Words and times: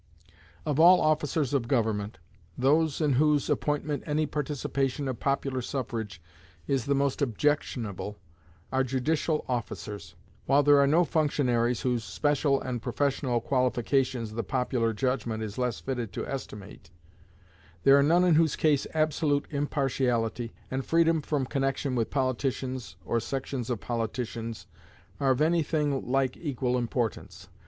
Of 0.65 0.79
all 0.79 0.99
officers 0.99 1.53
of 1.53 1.67
government, 1.67 2.17
those 2.57 3.01
in 3.01 3.13
whose 3.13 3.51
appointment 3.51 4.01
any 4.07 4.25
participation 4.25 5.07
of 5.07 5.19
popular 5.19 5.61
suffrage 5.61 6.19
is 6.65 6.85
the 6.85 6.95
most 6.95 7.21
objectionable 7.21 8.17
are 8.71 8.83
judicial 8.83 9.45
officers. 9.47 10.15
While 10.47 10.63
there 10.63 10.79
are 10.79 10.87
no 10.87 11.03
functionaries 11.05 11.81
whose 11.81 12.03
special 12.03 12.59
and 12.59 12.81
professional 12.81 13.39
qualifications 13.41 14.31
the 14.33 14.43
popular 14.43 14.91
judgment 14.91 15.43
is 15.43 15.59
less 15.59 15.79
fitted 15.79 16.11
to 16.13 16.25
estimate, 16.25 16.89
there 17.83 17.95
are 17.95 18.01
none 18.01 18.23
in 18.23 18.33
whose 18.33 18.55
case 18.55 18.87
absolute 18.95 19.45
impartiality, 19.51 20.51
and 20.71 20.83
freedom 20.83 21.21
from 21.21 21.45
connection 21.45 21.93
with 21.93 22.09
politicians 22.09 22.95
or 23.05 23.19
sections 23.19 23.69
of 23.69 23.79
politicians, 23.79 24.65
are 25.19 25.29
of 25.29 25.41
any 25.41 25.61
thing 25.61 26.07
like 26.07 26.35
equal 26.37 26.75
importance. 26.75 27.49